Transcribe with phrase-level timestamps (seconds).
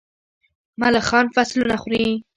[0.81, 2.05] ملخان فصلونه خوري.